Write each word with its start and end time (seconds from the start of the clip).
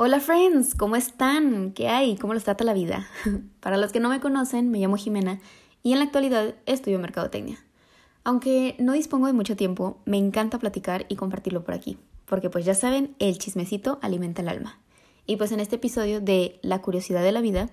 Hola 0.00 0.20
friends, 0.20 0.76
¿cómo 0.76 0.94
están? 0.94 1.72
¿Qué 1.72 1.88
hay? 1.88 2.14
¿Cómo 2.18 2.32
los 2.32 2.44
trata 2.44 2.62
la 2.62 2.72
vida? 2.72 3.08
Para 3.60 3.76
los 3.76 3.90
que 3.90 3.98
no 3.98 4.10
me 4.10 4.20
conocen, 4.20 4.70
me 4.70 4.78
llamo 4.78 4.96
Jimena 4.96 5.40
y 5.82 5.90
en 5.92 5.98
la 5.98 6.04
actualidad 6.04 6.54
estudio 6.66 7.00
mercadotecnia. 7.00 7.58
Aunque 8.22 8.76
no 8.78 8.92
dispongo 8.92 9.26
de 9.26 9.32
mucho 9.32 9.56
tiempo, 9.56 9.98
me 10.04 10.16
encanta 10.16 10.60
platicar 10.60 11.04
y 11.08 11.16
compartirlo 11.16 11.64
por 11.64 11.74
aquí, 11.74 11.98
porque 12.26 12.48
pues 12.48 12.64
ya 12.64 12.76
saben, 12.76 13.16
el 13.18 13.38
chismecito 13.38 13.98
alimenta 14.00 14.40
el 14.40 14.50
alma. 14.50 14.78
Y 15.26 15.34
pues 15.34 15.50
en 15.50 15.58
este 15.58 15.74
episodio 15.74 16.20
de 16.20 16.60
La 16.62 16.80
curiosidad 16.80 17.24
de 17.24 17.32
la 17.32 17.40
vida, 17.40 17.68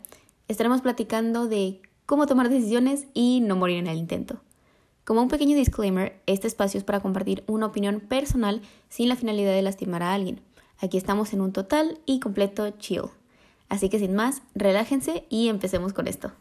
estaremos 0.47 0.81
platicando 0.81 1.45
de 1.47 1.79
cómo 2.07 2.25
tomar 2.25 2.49
decisiones 2.49 3.05
y 3.13 3.41
no 3.41 3.55
morir 3.55 3.77
en 3.77 3.85
el 3.85 3.99
intento. 3.99 4.41
Como 5.03 5.21
un 5.21 5.27
pequeño 5.27 5.55
disclaimer, 5.55 6.19
este 6.25 6.47
espacio 6.47 6.79
es 6.79 6.83
para 6.83 7.01
compartir 7.01 7.43
una 7.45 7.67
opinión 7.67 7.99
personal 7.99 8.63
sin 8.89 9.09
la 9.09 9.15
finalidad 9.15 9.53
de 9.53 9.61
lastimar 9.61 10.01
a 10.01 10.15
alguien. 10.15 10.41
Aquí 10.79 10.97
estamos 10.97 11.33
en 11.33 11.41
un 11.41 11.53
total 11.53 11.99
y 12.05 12.19
completo 12.19 12.69
chill. 12.71 13.03
Así 13.69 13.89
que 13.89 13.99
sin 13.99 14.13
más, 14.13 14.41
relájense 14.53 15.25
y 15.29 15.47
empecemos 15.47 15.93
con 15.93 16.07
esto. 16.07 16.31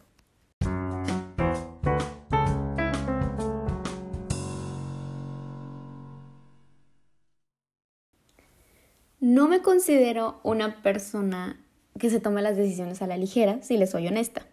No 9.19 9.47
me 9.47 9.61
considero 9.61 10.39
una 10.43 10.83
persona 10.83 11.59
que 11.97 12.09
se 12.09 12.19
tome 12.19 12.41
las 12.41 12.57
decisiones 12.57 13.01
a 13.01 13.07
la 13.07 13.17
ligera, 13.17 13.61
si 13.63 13.77
les 13.77 13.89
soy 13.89 14.07
honesta. 14.07 14.45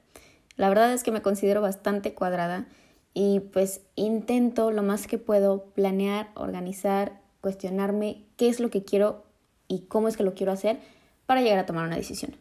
La 0.56 0.68
verdad 0.68 0.92
es 0.94 1.02
que 1.02 1.10
me 1.10 1.22
considero 1.22 1.60
bastante 1.60 2.14
cuadrada 2.14 2.66
y 3.12 3.40
pues 3.40 3.82
intento 3.96 4.70
lo 4.70 4.82
más 4.82 5.06
que 5.06 5.18
puedo 5.18 5.64
planear, 5.74 6.30
organizar, 6.34 7.20
cuestionarme 7.40 8.24
qué 8.36 8.48
es 8.48 8.60
lo 8.60 8.70
que 8.70 8.84
quiero 8.84 9.24
y 9.72 9.86
cómo 9.86 10.08
es 10.08 10.16
que 10.16 10.22
lo 10.22 10.34
quiero 10.34 10.52
hacer 10.52 10.78
para 11.24 11.40
llegar 11.40 11.58
a 11.58 11.66
tomar 11.66 11.86
una 11.86 11.96
decisión. 11.96 12.36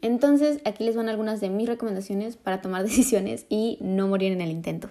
Entonces, 0.00 0.60
aquí 0.64 0.84
les 0.84 0.96
van 0.96 1.10
algunas 1.10 1.40
de 1.40 1.50
mis 1.50 1.68
recomendaciones 1.68 2.36
para 2.36 2.62
tomar 2.62 2.82
decisiones 2.84 3.44
y 3.48 3.78
no 3.80 4.08
morir 4.08 4.32
en 4.32 4.40
el 4.40 4.50
intento. 4.50 4.90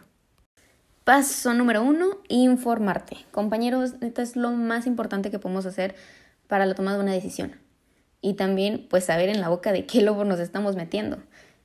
Paso 1.03 1.53
número 1.55 1.81
uno, 1.81 2.19
informarte. 2.27 3.17
Compañeros, 3.31 3.95
esto 4.02 4.22
es 4.22 4.36
lo 4.36 4.52
más 4.52 4.86
importante 4.86 5.31
que 5.31 5.39
podemos 5.39 5.66
hacer 5.66 5.95
para 6.47 6.67
la 6.67 6.75
toma 6.75 6.94
de 6.94 6.99
una 6.99 7.14
decisión. 7.14 7.55
Y 8.21 8.36
también, 8.36 8.86
pues, 8.88 9.05
saber 9.05 9.30
en 9.30 9.42
la 9.42 9.49
boca 9.49 9.71
de 9.71 9.88
qué 9.88 10.02
lobo 10.02 10.25
nos 10.25 10.39
estamos 10.39 10.75
metiendo. 10.75 11.17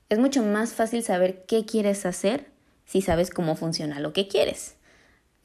Es 0.09 0.17
mucho 0.17 0.41
más 0.41 0.73
fácil 0.73 1.03
saber 1.03 1.45
qué 1.45 1.65
quieres 1.65 2.05
hacer 2.07 2.47
si 2.85 3.01
sabes 3.01 3.29
cómo 3.29 3.55
funciona 3.55 3.99
lo 3.99 4.13
que 4.13 4.27
quieres. 4.27 4.77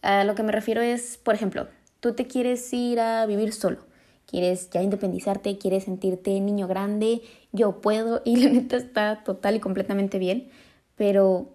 A 0.01 0.25
lo 0.25 0.35
que 0.35 0.43
me 0.43 0.53
refiero 0.53 0.81
es, 0.81 1.19
por 1.19 1.35
ejemplo, 1.35 1.69
tú 2.01 2.15
te 2.15 2.27
quieres 2.27 2.73
ir 2.73 3.01
a 3.01 3.27
vivir 3.27 3.53
solo, 3.53 3.85
quieres 4.31 4.71
ya 4.71 4.83
independizarte, 4.83 5.59
quieres 5.59 5.85
sentirte 5.85 6.39
niño 6.41 6.69
grande, 6.69 7.23
yo 7.53 7.81
puedo 7.81 8.23
y 8.25 8.37
la 8.45 8.51
neta 8.51 8.77
está 8.77 9.25
total 9.25 9.57
y 9.57 9.61
completamente 9.61 10.19
bien, 10.19 10.49
pero 10.95 11.49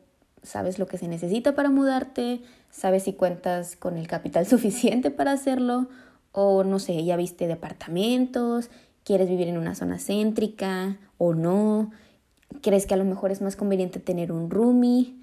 sabes 0.44 0.78
lo 0.78 0.86
que 0.86 0.98
se 0.98 1.08
necesita 1.08 1.56
para 1.56 1.70
mudarte, 1.70 2.42
sabes 2.70 3.04
si 3.04 3.14
cuentas 3.14 3.78
con 3.78 3.98
el 3.98 4.08
capital 4.08 4.46
suficiente 4.48 5.10
para 5.10 5.32
hacerlo 5.32 5.88
o 6.34 6.66
no 6.66 6.80
sé, 6.80 7.04
ya 7.06 7.16
viste 7.16 7.48
departamentos, 7.48 8.70
quieres 9.06 9.30
vivir 9.30 9.48
en 9.48 9.58
una 9.58 9.74
zona 9.74 9.98
céntrica 9.98 10.98
o 11.18 11.34
no, 11.34 11.92
crees 12.62 12.86
que 12.86 12.94
a 12.94 12.98
lo 12.98 13.06
mejor 13.06 13.32
es 13.32 13.42
más 13.42 13.56
conveniente 13.56 14.02
tener 14.02 14.34
un 14.34 14.50
roomie. 14.50 15.16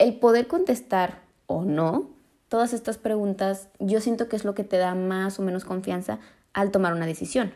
El 0.00 0.14
poder 0.14 0.48
contestar 0.48 1.20
o 1.46 1.64
no 1.64 2.18
todas 2.48 2.72
estas 2.72 2.98
preguntas, 2.98 3.68
yo 3.78 4.00
siento 4.00 4.28
que 4.28 4.36
es 4.36 4.44
lo 4.44 4.54
que 4.54 4.64
te 4.64 4.78
da 4.78 4.94
más 4.94 5.38
o 5.38 5.42
menos 5.42 5.64
confianza 5.64 6.18
al 6.52 6.70
tomar 6.70 6.92
una 6.92 7.06
decisión. 7.06 7.52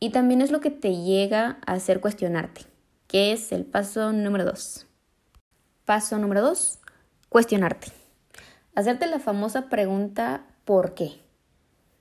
Y 0.00 0.10
también 0.10 0.40
es 0.40 0.50
lo 0.50 0.60
que 0.60 0.70
te 0.70 0.96
llega 0.96 1.58
a 1.66 1.72
hacer 1.72 2.00
cuestionarte, 2.00 2.62
que 3.06 3.32
es 3.32 3.52
el 3.52 3.64
paso 3.64 4.12
número 4.12 4.44
dos. 4.44 4.86
Paso 5.84 6.18
número 6.18 6.42
dos, 6.42 6.80
cuestionarte. 7.28 7.88
Hacerte 8.74 9.06
la 9.06 9.18
famosa 9.18 9.68
pregunta 9.68 10.46
¿por 10.64 10.94
qué? 10.94 11.20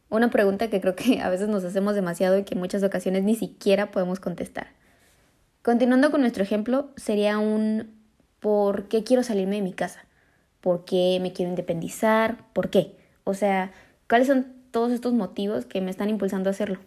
Una 0.10 0.30
pregunta 0.30 0.70
que 0.70 0.82
creo 0.82 0.96
que 0.96 1.20
a 1.22 1.30
veces 1.30 1.48
nos 1.48 1.64
hacemos 1.64 1.96
demasiado 1.96 2.38
y 2.38 2.44
que 2.44 2.56
en 2.56 2.60
muchas 2.60 2.84
ocasiones 2.84 3.24
ni 3.24 3.36
siquiera 3.36 3.92
podemos 3.92 4.20
contestar. 4.20 4.68
Continuando 5.62 6.12
con 6.12 6.22
nuestro 6.22 6.44
ejemplo, 6.44 6.90
sería 6.96 7.38
un 7.38 8.02
¿Por 8.42 8.88
qué 8.88 9.04
quiero 9.04 9.22
salirme 9.22 9.58
de 9.58 9.62
mi 9.62 9.72
casa? 9.72 10.04
¿Por 10.62 10.84
qué 10.84 11.20
me 11.22 11.32
quiero 11.32 11.52
independizar? 11.52 12.52
¿Por 12.54 12.72
qué? 12.72 12.98
O 13.24 13.36
sea, 13.36 13.72
¿cuáles 14.10 14.28
son 14.28 14.48
todos 14.72 14.92
estos 14.92 15.14
motivos 15.14 15.66
que 15.66 15.82
me 15.82 15.92
están 15.92 16.10
impulsando 16.10 16.50
a 16.50 16.52
hacerlo? 16.52 16.80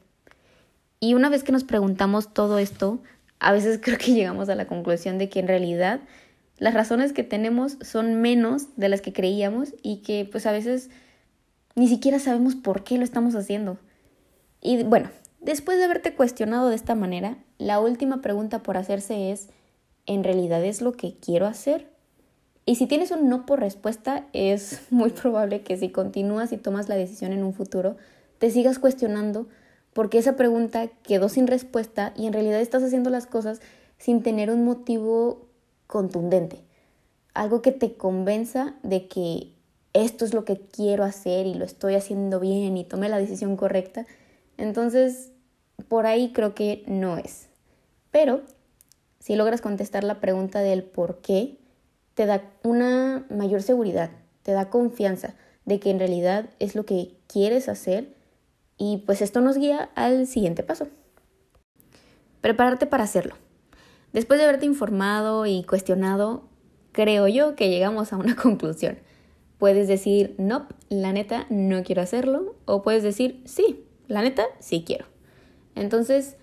Y 1.00 1.15
una 1.15 1.28
vez 1.28 1.45
que 1.45 1.53
nos 1.53 1.65
preguntamos 1.65 2.33
todo 2.33 2.59
esto, 2.59 3.00
a 3.39 3.53
veces 3.53 3.78
creo 3.83 3.99
que 3.99 4.15
llegamos 4.15 4.49
a 4.49 4.55
la 4.55 4.67
conclusión 4.67 5.19
de 5.19 5.28
que 5.28 5.41
en 5.41 5.49
realidad 5.49 6.00
las 6.59 6.75
razones 6.75 7.12
que 7.12 7.25
tenemos 7.25 7.78
son 7.81 8.21
menos 8.21 8.77
de 8.77 8.89
las 8.89 9.00
que 9.00 9.12
creíamos 9.12 9.75
y 9.83 9.99
que 9.99 10.28
pues 10.31 10.47
a 10.47 10.53
veces 10.53 10.91
ni 11.75 11.89
siquiera 11.89 12.19
sabemos 12.19 12.55
por 12.55 12.84
qué 12.84 12.97
lo 12.97 13.05
estamos 13.05 13.34
haciendo. 13.34 13.78
Y 14.61 14.83
bueno, 14.84 15.11
después 15.41 15.78
de 15.78 15.84
haberte 15.84 16.15
cuestionado 16.15 16.69
de 16.69 16.77
esta 16.77 16.95
manera, 16.95 17.37
la 17.59 17.81
última 17.81 18.21
pregunta 18.21 18.62
por 18.62 18.77
hacerse 18.77 19.33
es 19.33 19.49
¿en 20.06 20.25
realidad 20.25 20.65
es 20.65 20.81
lo 20.81 20.93
que 20.93 21.16
quiero 21.16 21.47
hacer? 21.47 21.94
Y 22.67 22.77
si 22.77 22.87
tienes 22.87 23.11
un 23.11 23.29
no 23.29 23.47
por 23.47 23.61
respuesta, 23.61 24.27
es 24.33 24.81
muy 24.91 25.11
probable 25.11 25.63
que 25.63 25.77
si 25.77 25.91
continúas 25.91 26.53
y 26.53 26.57
tomas 26.57 26.89
la 26.89 26.97
decisión 26.97 27.33
en 27.33 27.45
un 27.45 27.53
futuro, 27.53 27.97
te 28.39 28.51
sigas 28.51 28.79
cuestionando 28.79 29.47
porque 29.93 30.19
esa 30.19 30.37
pregunta 30.37 30.89
quedó 31.03 31.29
sin 31.29 31.47
respuesta 31.47 32.13
y 32.17 32.27
en 32.27 32.33
realidad 32.33 32.61
estás 32.61 32.83
haciendo 32.83 33.11
las 33.11 33.27
cosas 33.27 33.61
sin 33.97 34.23
tener 34.23 34.51
un 34.51 34.65
motivo 34.65 35.47
contundente. 35.87 36.65
Algo 37.33 37.63
que 37.63 37.73
te 37.73 37.95
convenza 37.95 38.75
de 38.83 39.07
que 39.07 39.53
esto 39.93 40.25
es 40.25 40.35
lo 40.35 40.45
que 40.45 40.59
quiero 40.59 41.05
hacer 41.05 41.47
y 41.47 41.55
lo 41.55 41.65
estoy 41.65 41.95
haciendo 41.95 42.41
bien 42.41 42.77
y 42.77 42.85
tomé 42.85 43.09
la 43.09 43.19
decisión 43.19 43.57
correcta. 43.57 44.07
Entonces, 44.59 45.31
por 45.89 46.07
ahí 46.07 46.33
creo 46.33 46.55
que 46.55 46.83
no 46.87 47.17
es. 47.17 47.49
Pero 48.11 48.43
si 49.21 49.37
logras 49.37 49.61
contestar 49.61 50.03
la 50.03 50.21
pregunta 50.21 50.61
del 50.61 50.83
por 50.83 51.19
qué, 51.19 51.59
te 52.15 52.27
da 52.27 52.43
una 52.63 53.27
mayor 53.31 53.63
seguridad, 53.63 54.11
te 54.43 54.53
da 54.53 54.71
confianza 54.71 55.35
de 55.65 55.81
que 55.81 55.91
en 55.91 55.99
realidad 55.99 56.51
es 56.59 56.75
lo 56.75 56.85
que 56.85 57.17
quieres 57.27 57.69
hacer 57.69 58.15
y 58.77 59.03
pues 59.07 59.23
esto 59.23 59.41
nos 59.41 59.59
guía 59.59 59.91
al 59.95 60.27
siguiente 60.27 60.63
paso. 60.63 60.89
Prepararte 62.41 62.87
para 62.87 63.05
hacerlo. 63.05 63.35
Después 64.13 64.39
de 64.39 64.45
haberte 64.45 64.67
informado 64.67 65.47
y 65.47 65.65
cuestionado, 65.65 66.45
creo 66.93 67.27
yo 67.27 67.57
que 67.57 67.69
llegamos 67.71 68.13
a 68.13 68.17
una 68.17 68.37
conclusión. 68.43 68.99
Puedes 69.59 69.89
decir, 69.89 70.35
no, 70.39 70.69
la 70.89 71.13
neta 71.13 71.47
no 71.49 71.83
quiero 71.83 72.03
hacerlo, 72.03 72.55
o 72.65 72.83
puedes 72.83 73.03
decir, 73.03 73.43
sí, 73.47 73.87
la 74.09 74.23
neta 74.23 74.45
sí 74.59 74.85
quiero. 74.87 75.07
Entonces, 75.75 76.37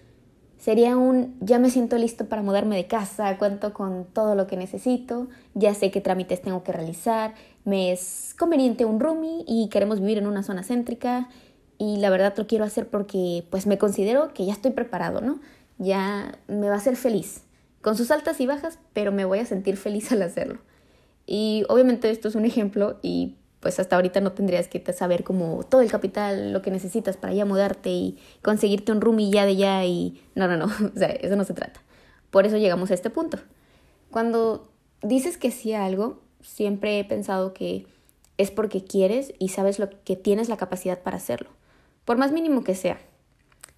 Sería 0.62 0.96
un 0.96 1.36
ya 1.40 1.58
me 1.58 1.72
siento 1.72 1.98
listo 1.98 2.28
para 2.28 2.44
mudarme 2.44 2.76
de 2.76 2.86
casa, 2.86 3.36
cuento 3.40 3.74
con 3.74 4.06
todo 4.06 4.36
lo 4.36 4.46
que 4.46 4.58
necesito, 4.58 5.28
ya 5.56 5.74
sé 5.74 5.90
qué 5.90 6.02
trámites 6.02 6.40
tengo 6.40 6.64
que 6.64 6.72
realizar, 6.72 7.34
me 7.66 7.92
es 7.92 8.36
conveniente 8.38 8.86
un 8.86 9.00
roomie 9.00 9.44
y 9.48 9.70
queremos 9.70 10.00
vivir 10.00 10.20
en 10.20 10.28
una 10.28 10.44
zona 10.44 10.62
céntrica 10.62 11.30
y 11.80 11.98
la 11.98 12.12
verdad 12.12 12.36
lo 12.38 12.46
quiero 12.46 12.64
hacer 12.64 12.88
porque 12.90 13.44
pues 13.50 13.66
me 13.66 13.80
considero 13.80 14.36
que 14.36 14.46
ya 14.46 14.54
estoy 14.54 14.70
preparado, 14.70 15.20
¿no? 15.20 15.40
Ya 15.80 16.38
me 16.48 16.68
va 16.68 16.76
a 16.76 16.78
hacer 16.78 16.96
feliz, 16.96 17.42
con 17.82 17.98
sus 17.98 18.12
altas 18.12 18.40
y 18.40 18.46
bajas, 18.46 18.78
pero 18.94 19.12
me 19.12 19.26
voy 19.26 19.40
a 19.40 19.48
sentir 19.48 19.78
feliz 19.78 20.12
al 20.12 20.22
hacerlo. 20.22 20.60
Y 21.26 21.64
obviamente 21.70 22.12
esto 22.12 22.28
es 22.28 22.36
un 22.36 22.46
ejemplo 22.46 23.00
y 23.02 23.36
pues 23.62 23.80
hasta 23.80 23.96
ahorita 23.96 24.20
no 24.22 24.34
tendrías 24.34 24.68
que 24.68 24.82
saber 24.92 25.24
como 25.24 25.64
todo 25.64 25.82
el 25.82 25.92
capital, 25.92 26.52
lo 26.52 26.62
que 26.62 26.72
necesitas 26.72 27.16
para 27.16 27.34
ya 27.34 27.46
mudarte 27.46 27.92
y 27.92 28.18
conseguirte 28.42 28.92
un 28.92 29.02
roomie 29.02 29.32
ya 29.32 29.46
de 29.46 29.56
ya 29.56 29.86
y 29.86 30.22
no, 30.36 30.48
no, 30.48 30.58
no, 30.58 30.66
o 30.96 30.98
sea, 30.98 31.10
eso 31.10 31.36
no 31.36 31.44
se 31.44 31.54
trata. 31.54 31.80
Por 32.32 32.46
eso 32.46 32.58
llegamos 32.58 32.92
a 32.92 32.96
este 32.96 33.10
punto. 33.10 33.38
Cuando 34.10 34.70
dices 35.04 35.38
que 35.38 35.52
sí 35.52 35.74
a 35.74 35.86
algo, 35.86 36.20
siempre 36.42 37.00
he 37.00 37.06
pensado 37.06 37.54
que 37.54 37.86
es 38.38 38.50
porque 38.50 38.84
quieres 38.84 39.34
y 39.38 39.50
sabes 39.50 39.78
lo 39.78 39.90
que 40.04 40.16
tienes 40.16 40.50
la 40.50 40.58
capacidad 40.58 41.00
para 41.00 41.18
hacerlo, 41.18 41.52
por 42.04 42.18
más 42.18 42.32
mínimo 42.32 42.64
que 42.64 42.74
sea. 42.74 43.00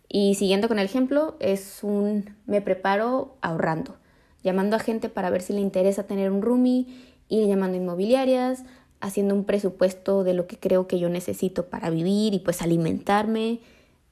Y 0.07 0.35
siguiendo 0.35 0.67
con 0.69 0.79
el 0.79 0.85
ejemplo, 0.85 1.35
es 1.39 1.83
un 1.83 2.35
me 2.45 2.61
preparo 2.61 3.35
ahorrando, 3.41 3.97
llamando 4.43 4.77
a 4.77 4.79
gente 4.79 5.09
para 5.09 5.29
ver 5.29 5.41
si 5.41 5.51
le 5.51 5.59
interesa 5.59 6.03
tener 6.03 6.31
un 6.31 6.41
roomie, 6.41 6.85
ir 7.27 7.47
llamando 7.47 7.77
inmobiliarias, 7.77 8.63
haciendo 9.03 9.35
un 9.35 9.43
presupuesto 9.43 10.23
de 10.23 10.33
lo 10.33 10.47
que 10.47 10.57
creo 10.57 10.87
que 10.87 10.97
yo 10.97 11.09
necesito 11.09 11.65
para 11.65 11.89
vivir 11.89 12.33
y 12.33 12.39
pues 12.39 12.61
alimentarme, 12.61 13.59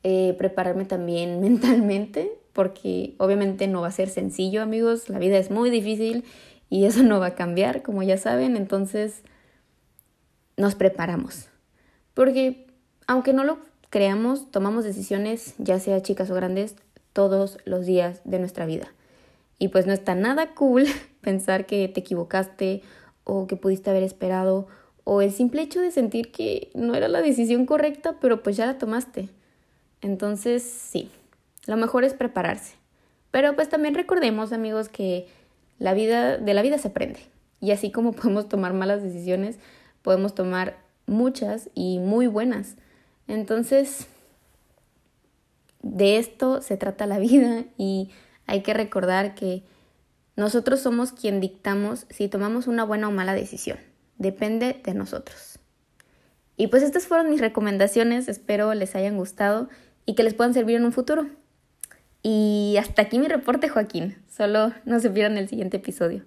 eh, 0.04 0.36
prepararme 0.38 0.84
también 0.84 1.40
mentalmente, 1.42 2.34
porque 2.52 3.16
obviamente 3.18 3.68
no 3.68 3.80
va 3.82 3.88
a 3.88 3.92
ser 3.92 4.10
sencillo 4.10 4.62
amigos, 4.62 5.08
la 5.08 5.18
vida 5.18 5.38
es 5.38 5.50
muy 5.50 5.70
difícil 5.70 6.26
y 6.70 6.84
eso 6.84 7.04
no 7.04 7.22
va 7.22 7.28
a 7.28 7.36
cambiar, 7.36 7.84
como 7.84 8.04
ya 8.04 8.18
saben, 8.18 8.58
entonces 8.58 9.24
nos 10.58 10.76
preparamos. 10.76 11.48
Porque 12.14 12.68
aunque 13.08 13.32
no 13.32 13.46
lo 13.46 13.60
creamos, 13.90 14.52
tomamos 14.52 14.84
decisiones, 14.84 15.56
ya 15.58 15.80
sea 15.80 16.02
chicas 16.02 16.30
o 16.30 16.36
grandes, 16.36 16.76
todos 17.14 17.60
los 17.64 17.86
días 17.86 18.20
de 18.26 18.40
nuestra 18.40 18.66
vida. 18.66 18.94
Y 19.58 19.70
pues 19.70 19.88
no 19.88 19.94
está 19.94 20.16
nada 20.16 20.54
cool 20.54 20.86
pensar 21.22 21.66
que 21.66 21.88
te 21.88 22.02
equivocaste 22.02 22.82
o 23.34 23.48
que 23.48 23.56
pudiste 23.56 23.90
haber 23.90 24.04
esperado 24.04 24.68
o 25.06 25.22
el 25.22 25.32
simple 25.32 25.62
hecho 25.62 25.80
de 25.80 25.92
sentir 25.92 26.34
que 26.34 26.70
no 26.74 26.96
era 26.96 27.08
la 27.08 27.22
decisión 27.22 27.66
correcta, 27.66 28.18
pero 28.20 28.44
pues 28.44 28.58
ya 28.58 28.66
la 28.66 28.78
tomaste. 28.78 29.30
Entonces, 30.02 30.64
sí, 30.64 31.10
lo 31.66 31.78
mejor 31.78 32.04
es 32.04 32.14
prepararse. 32.14 32.76
Pero 33.32 33.56
pues 33.56 33.70
también 33.70 33.96
recordemos, 33.96 34.52
amigos, 34.52 34.90
que 34.90 35.28
la 35.80 35.94
vida 35.94 36.38
de 36.38 36.54
la 36.54 36.62
vida 36.62 36.78
se 36.78 36.90
aprende. 36.90 37.22
Y 37.62 37.72
así 37.72 37.90
como 37.90 38.12
podemos 38.12 38.50
tomar 38.50 38.74
malas 38.74 39.02
decisiones, 39.02 39.60
podemos 40.02 40.36
tomar 40.36 40.78
muchas 41.06 41.70
y 41.74 42.00
muy 42.00 42.28
buenas. 42.28 42.76
Entonces, 43.30 44.08
de 45.82 46.18
esto 46.18 46.62
se 46.62 46.76
trata 46.76 47.06
la 47.06 47.18
vida 47.30 47.64
y 47.78 48.10
hay 48.46 48.62
que 48.62 48.74
recordar 48.74 49.36
que 49.36 49.64
nosotros 50.42 50.80
somos 50.80 51.12
quien 51.12 51.40
dictamos 51.40 52.08
si 52.10 52.28
tomamos 52.28 52.66
una 52.66 52.84
buena 52.84 53.08
o 53.08 53.12
mala 53.12 53.36
decisión. 53.36 53.78
Depende 54.18 54.82
de 54.84 54.96
nosotros. 54.96 55.60
Y 56.58 56.66
pues 56.66 56.82
estas 56.82 57.06
fueron 57.06 57.30
mis 57.30 57.42
recomendaciones, 57.42 58.28
espero 58.28 58.74
les 58.74 58.96
hayan 58.96 59.18
gustado 59.18 59.70
y 60.04 60.16
que 60.16 60.24
les 60.24 60.34
puedan 60.34 60.56
servir 60.56 60.78
en 60.78 60.86
un 60.86 60.94
futuro. 60.94 61.28
Y 62.24 62.76
hasta 62.80 63.04
aquí 63.04 63.20
mi 63.20 63.28
reporte, 63.28 63.70
Joaquín. 63.70 64.18
Solo 64.36 64.74
no 64.84 65.00
se 65.00 65.12
pierdan 65.12 65.38
el 65.38 65.48
siguiente 65.48 65.78
episodio. 65.78 66.24